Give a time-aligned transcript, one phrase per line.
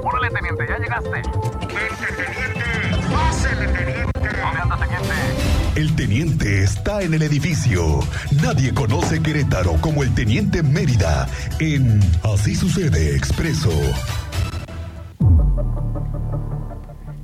[0.00, 1.10] Órale, teniente, ya llegaste.
[1.10, 3.12] Vente, teniente.
[3.12, 4.12] Pásele, teniente.
[4.14, 5.80] ¿Dónde anda, teniente?
[5.80, 8.00] El teniente está en el edificio.
[8.42, 11.26] Nadie conoce Querétaro como el teniente Mérida
[11.60, 13.70] en Así sucede expreso.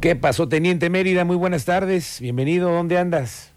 [0.00, 1.24] ¿Qué pasó, Teniente Mérida?
[1.24, 2.20] Muy buenas tardes.
[2.20, 2.70] Bienvenido.
[2.70, 3.52] ¿Dónde andas?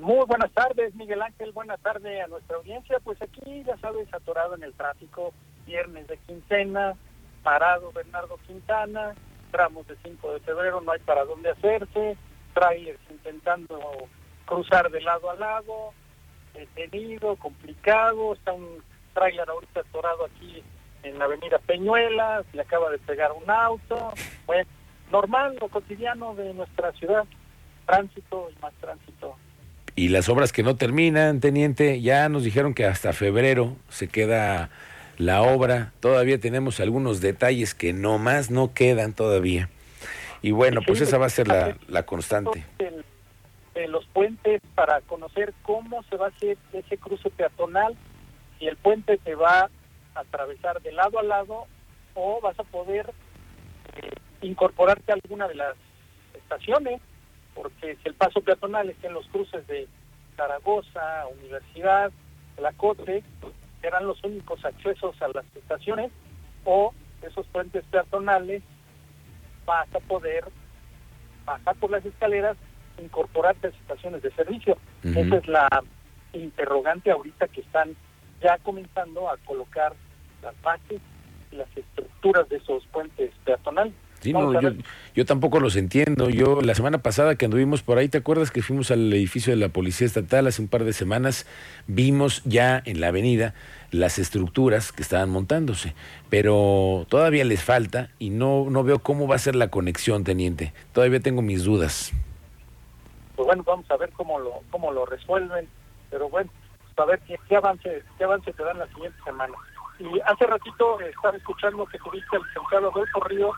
[0.00, 1.52] Muy buenas tardes, Miguel Ángel.
[1.52, 2.96] Buenas tardes a nuestra audiencia.
[3.04, 5.34] Pues aquí, ya sabes, atorado en el tráfico,
[5.66, 6.94] viernes de quincena,
[7.42, 9.14] parado Bernardo Quintana,
[9.50, 12.16] tramos de 5 de febrero, no hay para dónde hacerse,
[12.54, 13.78] trailers intentando
[14.44, 15.92] cruzar de lado a lado,
[16.54, 18.82] detenido, complicado, está un
[19.14, 20.62] trailer ahorita atorado aquí
[21.02, 24.12] en la avenida Peñuelas, le acaba de pegar un auto,
[24.46, 24.68] bueno,
[25.10, 27.24] normal, lo cotidiano de nuestra ciudad,
[27.86, 29.36] tránsito y más tránsito.
[29.96, 34.70] Y las obras que no terminan, Teniente, ya nos dijeron que hasta febrero se queda
[35.20, 35.92] la obra.
[36.00, 39.68] Todavía tenemos algunos detalles que no más no quedan todavía.
[40.42, 42.64] Y bueno, pues esa va a ser la, la constante.
[42.78, 43.04] De,
[43.88, 47.96] los puentes para conocer cómo se va a hacer ese cruce peatonal,
[48.58, 49.70] si el puente te va
[50.14, 51.66] a atravesar de lado a lado
[52.14, 53.10] o vas a poder
[53.96, 54.10] eh,
[54.42, 55.76] incorporarte a alguna de las
[56.34, 57.00] estaciones,
[57.54, 59.88] porque si el paso peatonal está en los cruces de
[60.36, 62.12] Zaragoza, Universidad,
[62.58, 63.24] La Cote,
[63.80, 66.10] serán los únicos accesos a las estaciones,
[66.64, 66.92] o
[67.22, 68.62] esos puentes peatonales
[69.66, 70.44] vas a poder
[71.44, 72.56] bajar por las escaleras,
[72.98, 74.76] incorporarte a las estaciones de servicio.
[75.04, 75.18] Ujú.
[75.18, 75.68] Esa es la
[76.32, 77.96] interrogante ahorita que están
[78.42, 79.94] ya comenzando a colocar
[80.42, 81.00] las bases
[81.50, 83.94] y las estructuras de esos puentes peatonales.
[84.20, 84.70] Sí, no, yo,
[85.14, 86.28] yo tampoco los entiendo.
[86.28, 89.56] Yo la semana pasada que anduvimos por ahí, ¿te acuerdas que fuimos al edificio de
[89.56, 91.46] la Policía Estatal hace un par de semanas?
[91.86, 93.54] Vimos ya en la avenida
[93.90, 95.94] las estructuras que estaban montándose,
[96.28, 100.72] pero todavía les falta y no, no veo cómo va a ser la conexión, teniente.
[100.92, 102.12] Todavía tengo mis dudas.
[103.36, 105.68] pues bueno, vamos a ver cómo lo cómo lo resuelven,
[106.10, 106.50] pero bueno,
[106.84, 109.54] pues a ver qué, qué avance qué avance te dan la siguiente semana.
[109.98, 113.52] Y hace ratito estaba escuchando que tuviste al licenciado Adolfo Río,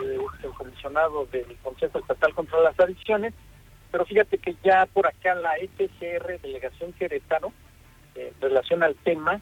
[0.00, 3.34] el comisionado del Consejo Estatal contra las Adicciones,
[3.90, 7.52] pero fíjate que ya por acá la EPCR, Delegación Querétaro,
[8.14, 9.40] eh, en relación al tema,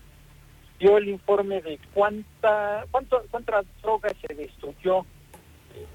[0.79, 5.01] dio el informe de cuánta, cuánto, cuántas drogas se destruyó
[5.75, 5.87] eh,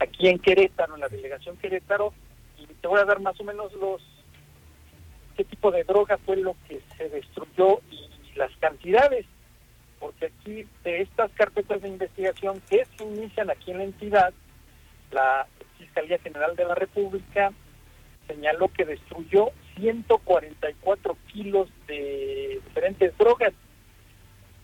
[0.00, 2.12] aquí en Querétaro, en la Delegación Querétaro,
[2.58, 4.02] y te voy a dar más o menos los
[5.36, 9.26] qué tipo de droga fue lo que se destruyó y las cantidades
[10.00, 14.32] porque aquí de estas carpetas de investigación que se inician aquí en la entidad
[15.12, 15.46] la
[15.78, 17.52] Fiscalía General de la República
[18.26, 23.52] señaló que destruyó 144 kilos de diferentes drogas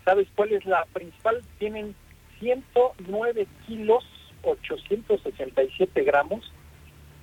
[0.04, 1.42] ¿sabes cuál es la principal?
[1.58, 1.94] tienen
[2.40, 4.04] 109 kilos
[4.42, 6.52] 867 gramos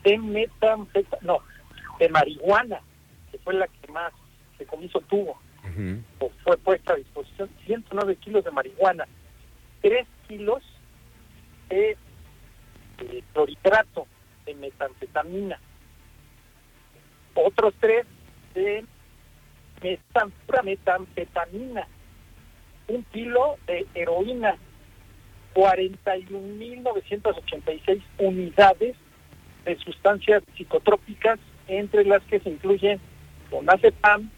[0.03, 1.39] de metanfetamina, no,
[1.99, 2.81] de marihuana,
[3.31, 4.11] que fue la que más
[4.57, 5.39] se comiso tuvo,
[6.43, 9.07] fue puesta a disposición, 109 kilos de marihuana,
[9.81, 10.61] 3 kilos
[11.69, 11.97] de,
[12.97, 14.05] de clorhidrato
[14.45, 15.57] de metanfetamina,
[17.35, 18.05] otros 3
[18.53, 18.83] de
[19.81, 21.87] metan, pura metanfetamina,
[22.87, 24.57] un kilo de heroína,
[25.53, 28.97] 41.986 unidades
[29.65, 32.99] de sustancias psicotrópicas, entre las que se incluyen
[33.49, 34.31] clonazepam,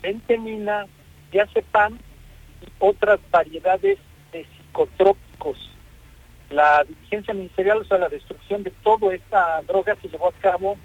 [0.00, 0.86] pentemina,
[1.32, 1.98] diazepam
[2.62, 3.98] y otras variedades
[4.32, 5.70] de psicotrópicos.
[6.50, 10.76] La diligencia ministerial, o sea, la destrucción de toda esta droga se llevó a cabo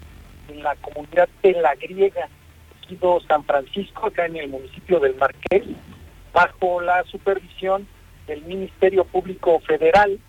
[0.48, 2.28] en la comunidad de la Griega,
[2.82, 5.64] Ejido San Francisco, acá en el municipio del Marqués,
[6.32, 7.88] bajo la supervisión
[8.26, 10.20] del Ministerio Público Federal,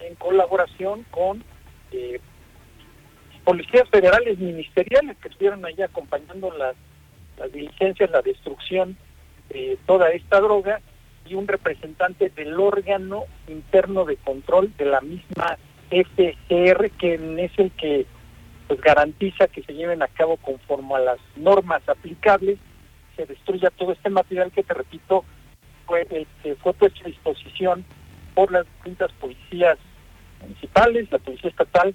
[0.00, 1.44] en colaboración con
[1.92, 2.20] eh,
[3.44, 6.76] policías federales ministeriales que estuvieron ahí acompañando las,
[7.38, 8.96] las diligencias, la destrucción
[9.48, 10.80] de toda esta droga
[11.26, 15.58] y un representante del órgano interno de control de la misma
[15.90, 18.06] FCR, que es el que
[18.66, 22.58] pues garantiza que se lleven a cabo conforme a las normas aplicables,
[23.16, 25.24] se destruya todo este material que te repito
[25.86, 26.06] fue
[26.62, 27.84] fue puesto a disposición
[28.34, 29.78] por las distintas policías
[30.42, 31.94] municipales, la policía estatal,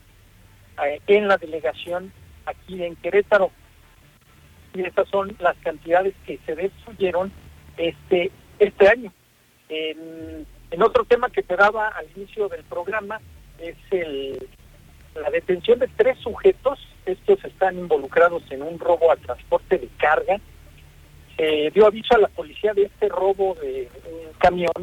[0.85, 2.11] eh, en la delegación
[2.45, 3.51] aquí en Querétaro.
[4.73, 7.31] Y estas son las cantidades que se destruyeron
[7.77, 9.11] este este año.
[9.69, 10.45] En,
[10.81, 13.21] otro tema que te daba al inicio del programa
[13.59, 14.47] es el
[15.15, 20.39] la detención de tres sujetos, estos están involucrados en un robo a transporte de carga.
[21.37, 24.73] Se dio aviso a la policía de este robo de un camión,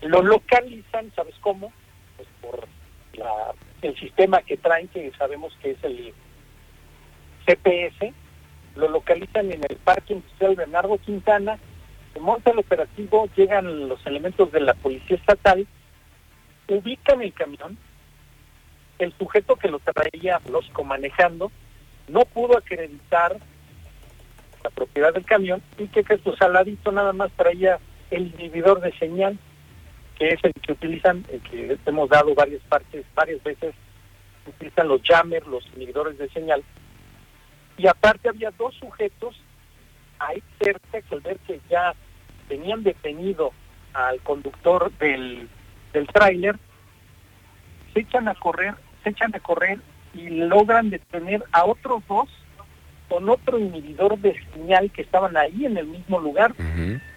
[0.00, 1.72] lo localizan, ¿sabes cómo?
[3.14, 3.52] la-
[3.82, 6.12] el sistema que traen, que sabemos que es el
[7.46, 8.12] CPS,
[8.76, 11.58] lo localizan en el Parque Industrial Bernardo Quintana,
[12.12, 15.66] se monta el operativo, llegan los elementos de la Policía Estatal,
[16.68, 17.78] ubican el camión,
[18.98, 21.50] el sujeto que lo traía lógico manejando
[22.08, 23.36] no pudo acreditar
[24.62, 27.78] la propiedad del camión y que que pues al ladito nada más traía
[28.10, 29.38] el inhibidor de señal
[30.20, 33.74] que es el que utilizan, el que hemos dado varias partes, varias veces,
[34.46, 36.62] utilizan los jammers, los inhibidores de señal.
[37.80, 39.34] Y aparte había dos sujetos
[40.18, 41.94] ahí cerca que al ver que ya
[42.46, 43.52] tenían detenido
[43.94, 45.48] al conductor del,
[45.94, 46.56] del tráiler,
[47.94, 49.78] se echan a correr, se echan a correr
[50.12, 52.28] y logran detener a otros dos
[53.08, 56.52] con otro inhibidor de señal que estaban ahí en el mismo lugar.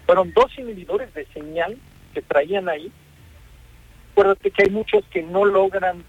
[0.06, 1.76] Fueron dos inhibidores de señal
[2.14, 2.90] que traían ahí.
[4.12, 6.04] Acuérdate que hay muchos que no logran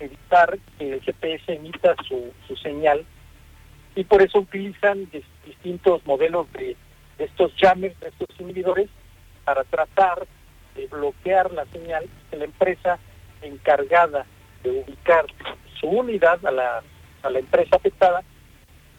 [0.00, 3.06] evitar que el GPS emita su, su señal
[4.00, 6.74] y por eso utilizan dis- distintos modelos de,
[7.18, 8.88] de estos jammers, de estos inhibidores,
[9.44, 10.26] para tratar
[10.74, 12.98] de bloquear la señal que la empresa
[13.42, 14.24] encargada
[14.62, 15.26] de ubicar
[15.78, 16.82] su unidad a la,
[17.22, 18.22] a la empresa afectada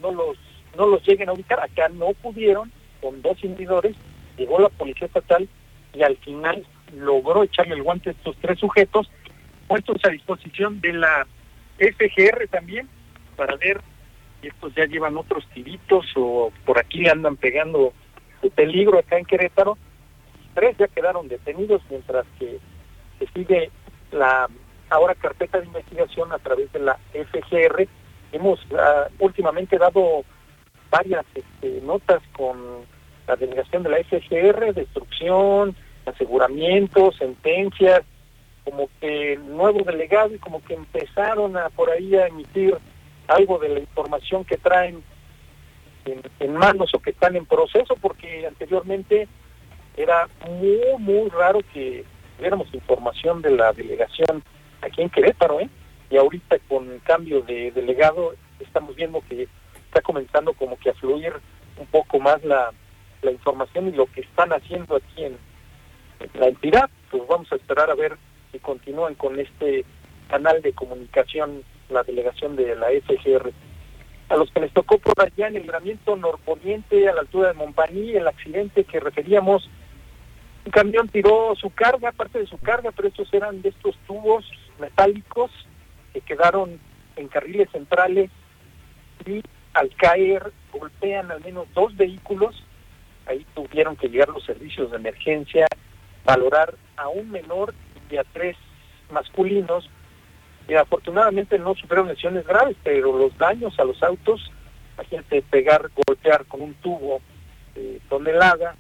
[0.02, 0.38] no los
[0.78, 1.60] no los lleguen a ubicar.
[1.60, 2.72] Acá no pudieron,
[3.02, 3.96] con dos inhibidores,
[4.38, 5.50] llegó la policía estatal
[5.94, 6.66] y al final
[6.96, 9.10] logró echarle el guante a estos tres sujetos,
[9.68, 11.28] puestos a disposición de la
[11.78, 12.88] FGR también,
[13.36, 13.82] para ver
[14.42, 17.94] si estos ya llevan otros tiritos o por aquí andan pegando
[18.42, 19.78] de peligro acá en Querétaro.
[20.54, 22.60] Tres ya quedaron detenidos, mientras que
[23.20, 23.70] se sigue
[24.12, 24.50] la
[24.90, 27.88] ahora carpeta de investigación a través de la FGR.
[28.34, 30.24] Hemos ah, últimamente dado
[30.90, 32.58] varias este, notas con
[33.28, 38.02] la delegación de la FGR, destrucción, aseguramientos, sentencias,
[38.66, 42.78] como que el nuevo delegado y como que empezaron a por ahí a emitir
[43.32, 45.04] algo de la información que traen
[46.40, 49.28] en, manos o que están en proceso, porque anteriormente
[49.96, 52.04] era muy, muy raro que
[52.38, 54.44] tuviéramos información de la delegación
[54.82, 55.70] aquí en Querétaro, ¿eh?
[56.10, 59.48] Y ahorita con cambio de delegado estamos viendo que
[59.86, 61.34] está comenzando como que a fluir
[61.78, 62.72] un poco más la,
[63.22, 65.38] la información y lo que están haciendo aquí en
[66.34, 66.90] la entidad.
[67.10, 68.18] Pues vamos a esperar a ver
[68.52, 69.86] si continúan con este
[70.30, 73.52] canal de comunicación la delegación de la FGR.
[74.30, 77.54] A los que les tocó por allá en el libramiento norponiente a la altura de
[77.54, 79.70] Montpaní, el accidente que referíamos,
[80.66, 84.46] un camión tiró su carga, parte de su carga, pero estos eran de estos tubos
[84.80, 85.52] metálicos
[86.14, 86.80] que quedaron
[87.16, 88.30] en carriles centrales
[89.26, 89.42] y
[89.74, 92.64] al caer golpean al menos dos vehículos.
[93.26, 95.68] Ahí tuvieron que llegar los servicios de emergencia,
[96.26, 97.74] valorar a un menor
[98.10, 98.56] y a tres
[99.12, 99.90] masculinos.
[100.72, 104.50] Y afortunadamente no sufrieron lesiones graves, pero los daños a los autos,
[104.94, 107.20] imagínate pegar, golpear con un tubo
[107.76, 108.78] de tonelada,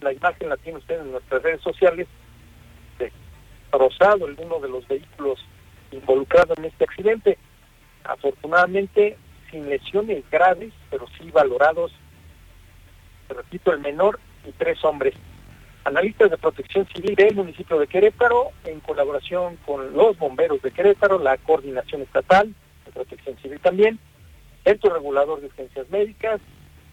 [0.00, 2.08] la imagen la tiene usted en nuestras redes sociales,
[2.98, 5.44] destrozado el uno de los vehículos
[5.92, 7.36] involucrados en este accidente.
[8.04, 9.18] Afortunadamente,
[9.50, 11.92] sin lesiones graves, pero sí valorados,
[13.28, 14.18] repito, el menor
[14.48, 15.12] y tres hombres.
[15.86, 21.20] Analistas de protección civil del municipio de Querétaro, en colaboración con los bomberos de Querétaro,
[21.20, 22.52] la coordinación estatal
[22.84, 24.00] de protección civil también,
[24.64, 26.40] Centro Regulador de Urgencias Médicas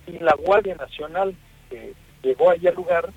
[0.06, 1.36] y la Guardia Nacional
[1.72, 3.10] que llegó allí al lugar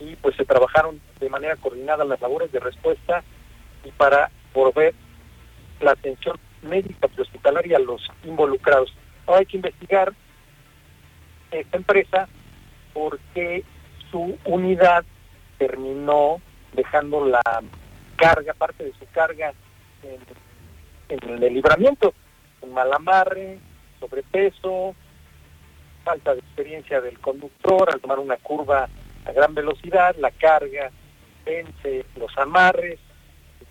[0.00, 3.22] y pues se trabajaron de manera coordinada las labores de respuesta
[3.84, 4.94] y para volver
[5.80, 8.92] la atención médica y hospitalaria a los involucrados.
[9.28, 10.12] Ahora hay que investigar
[11.52, 12.28] esta empresa
[12.92, 13.62] porque
[14.10, 15.04] su unidad
[15.60, 16.40] terminó
[16.72, 17.42] dejando la
[18.16, 19.52] carga, parte de su carga
[20.02, 20.18] en,
[21.10, 22.14] en el libramiento,
[22.62, 23.58] un mal amarre,
[24.00, 24.94] sobrepeso,
[26.02, 28.88] falta de experiencia del conductor al tomar una curva
[29.26, 30.90] a gran velocidad, la carga
[31.44, 32.98] vence los amarres,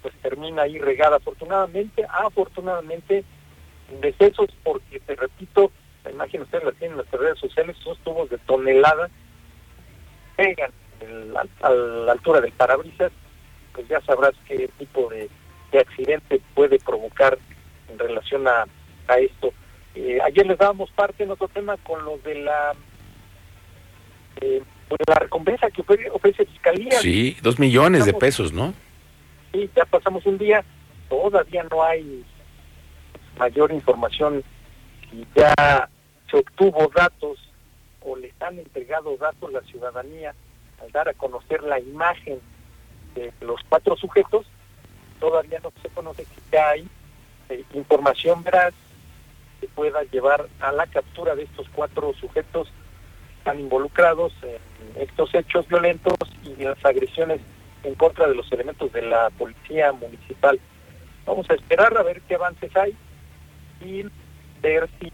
[0.03, 1.15] pues termina ahí regada.
[1.15, 3.23] Afortunadamente, afortunadamente
[3.91, 5.71] en decesos porque te repito,
[6.03, 9.09] la imagen ustedes la tienen en las redes sociales, esos tubos de tonelada
[10.35, 13.11] pegan el- a, a la altura del parabrisas,
[13.73, 15.29] pues ya sabrás qué tipo de,
[15.71, 17.37] de accidente puede provocar
[17.89, 18.65] en relación a,
[19.07, 19.51] a esto.
[19.95, 22.73] Eh, ayer les dábamos parte en otro tema con los de la
[24.41, 26.91] eh, pues, la recompensa que ofrece, ofrece Fiscalía.
[26.99, 28.73] Sí, dos millones de pesos, ¿no?
[29.51, 30.63] Sí, ya pasamos un día,
[31.09, 32.23] todavía no hay
[33.37, 34.43] mayor información
[35.11, 35.89] y ya
[36.29, 37.37] se obtuvo datos
[38.01, 40.33] o les han entregado datos a la ciudadanía
[40.81, 42.39] al dar a conocer la imagen
[43.15, 44.45] de los cuatro sujetos,
[45.19, 46.87] todavía no se conoce si hay
[47.49, 48.73] eh, información veraz
[49.59, 52.71] que pueda llevar a la captura de estos cuatro sujetos
[53.39, 57.39] están involucrados en estos hechos violentos y las agresiones
[57.83, 60.59] en contra de los elementos de la policía municipal.
[61.25, 62.95] Vamos a esperar a ver qué avances hay
[63.81, 64.03] y
[64.61, 65.09] ver si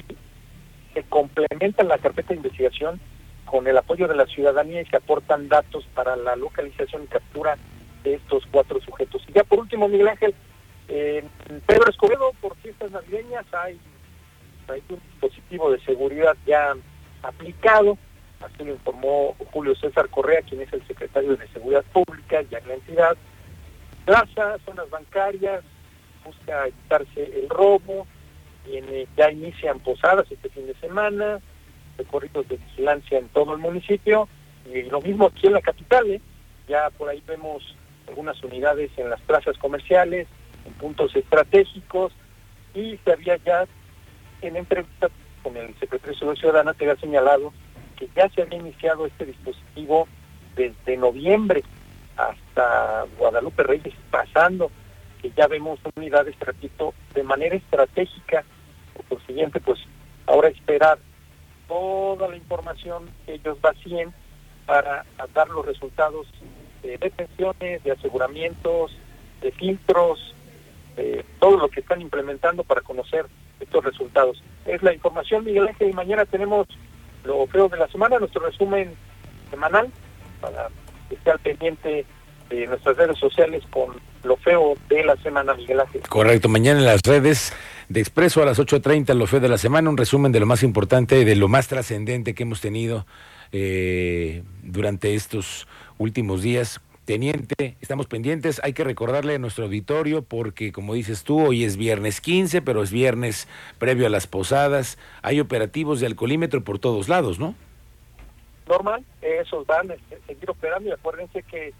[0.93, 2.99] se complementa la carpeta de investigación
[3.45, 7.57] con el apoyo de la ciudadanía y se aportan datos para la localización y captura
[8.03, 9.23] de estos cuatro sujetos.
[9.27, 10.35] Y ya por último, Miguel Ángel,
[10.87, 11.29] en
[11.65, 13.79] Pedro Escobedo, por fiestas navideñas, hay,
[14.89, 16.73] un dispositivo de seguridad ya
[17.23, 17.97] aplicado,
[18.41, 22.67] así lo informó Julio César Correa, quien es el secretario de Seguridad Pública ya en
[22.67, 23.17] la entidad.
[24.05, 25.63] Plaza, zonas bancarias,
[26.23, 28.07] busca evitarse el robo,
[29.17, 31.39] ya inician posadas este fin de semana,
[31.97, 34.27] recorridos de vigilancia en todo el municipio,
[34.71, 36.21] y lo mismo aquí en la capital, ¿eh?
[36.67, 37.75] ya por ahí vemos
[38.07, 40.27] algunas unidades en las plazas comerciales,
[40.65, 42.13] en puntos estratégicos,
[42.73, 43.65] y se había ya
[44.41, 45.09] en entrevista
[45.43, 47.53] con el secretario de Seguridad Ciudadana, te había señalado
[47.97, 50.07] que ya se había iniciado este dispositivo
[50.55, 51.63] desde noviembre
[52.17, 54.71] hasta Guadalupe Reyes, pasando,
[55.21, 58.43] que ya vemos unidades, repito, de manera estratégica,
[58.93, 59.79] por consiguiente, pues
[60.25, 60.97] ahora esperar
[61.67, 64.13] toda la información que ellos vacíen
[64.65, 66.27] para dar los resultados
[66.81, 68.95] de detenciones, de aseguramientos,
[69.41, 70.33] de filtros,
[70.95, 73.25] de todo lo que están implementando para conocer
[73.59, 74.41] estos resultados.
[74.65, 76.67] Es la información, Miguel Ángel, y mañana tenemos
[77.23, 78.93] lo feo de la semana, nuestro resumen
[79.49, 79.89] semanal,
[80.41, 80.69] para
[81.09, 82.05] que esté al pendiente
[82.49, 86.01] de nuestras redes sociales con lo feo de la semana, Miguel Ángel.
[86.01, 87.53] Correcto, mañana en las redes
[87.89, 90.63] de Expreso a las 8.30, lo feo de la semana, un resumen de lo más
[90.63, 93.05] importante, de lo más trascendente que hemos tenido
[93.51, 96.81] eh, durante estos últimos días.
[97.05, 101.77] Teniente, estamos pendientes, hay que recordarle a nuestro auditorio porque como dices tú, hoy es
[101.77, 107.07] viernes 15, pero es viernes previo a las posadas, hay operativos de alcoholímetro por todos
[107.07, 107.53] lados, ¿no?
[108.67, 111.75] Normal, esos van a seguir operando y acuérdense que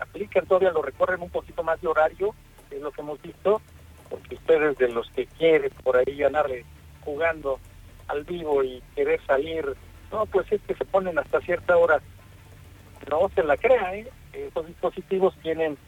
[0.00, 2.32] aplican todavía, lo recorren un poquito más de horario,
[2.70, 3.60] es lo que hemos visto,
[4.08, 6.64] porque ustedes de los que quieren por ahí ganarle
[7.04, 7.58] jugando
[8.08, 9.64] al vivo y querer salir,
[10.10, 12.00] no, pues es que se ponen hasta cierta hora.
[13.10, 14.08] No se la crea, ¿eh?
[14.32, 15.78] Esos dispositivos tienen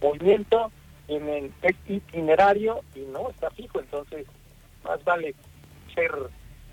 [0.00, 0.70] movimiento,
[1.06, 1.52] tienen
[1.88, 4.26] itinerario y no está fijo, entonces
[4.84, 5.34] más vale
[5.94, 6.12] ser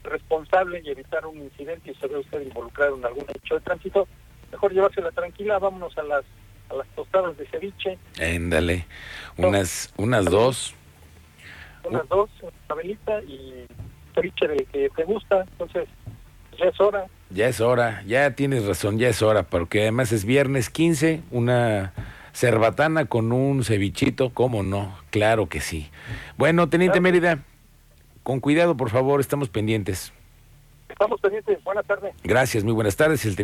[0.03, 4.07] responsable y evitar un incidente y se ve usted involucrado en algún hecho de tránsito,
[4.51, 6.24] mejor llevársela tranquila, vámonos a las
[6.69, 7.97] a las tostadas de ceviche.
[8.19, 8.86] Éndale,
[9.38, 10.75] unas, unas dos.
[11.83, 13.65] Unas dos, una velita y
[14.13, 15.88] ceviche de que te gusta, entonces
[16.57, 17.05] ya es hora.
[17.29, 21.93] Ya es hora, ya tienes razón, ya es hora, porque además es viernes 15, una
[22.33, 24.97] cerbatana con un cevichito, ¿cómo no?
[25.09, 25.89] Claro que sí.
[26.38, 27.39] Bueno, Teniente Mérida,
[28.24, 30.13] con cuidado, por favor, estamos pendientes.
[30.88, 32.13] Estamos pendientes, buenas tardes.
[32.24, 33.25] Gracias, muy buenas tardes.
[33.25, 33.36] El